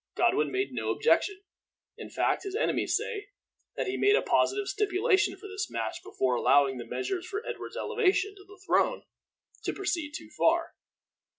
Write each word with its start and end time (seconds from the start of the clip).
Godwin 0.15 0.51
made 0.51 0.71
no 0.73 0.89
objection. 0.89 1.43
In 1.95 2.09
fact, 2.09 2.41
his 2.41 2.55
enemies 2.55 2.97
say 2.97 3.27
that 3.75 3.85
he 3.85 3.97
made 3.97 4.15
a 4.15 4.23
positive 4.23 4.67
stipulation 4.67 5.35
for 5.37 5.47
this 5.47 5.69
match 5.69 5.99
before 6.03 6.33
allowing 6.33 6.79
the 6.79 6.87
measures 6.87 7.27
for 7.27 7.45
Edward's 7.45 7.77
elevation 7.77 8.33
to 8.35 8.43
the 8.43 8.59
throne 8.65 9.03
to 9.63 9.73
proceed 9.73 10.13
too 10.15 10.31
far. 10.35 10.73